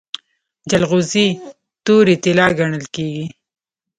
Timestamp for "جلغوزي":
0.69-1.27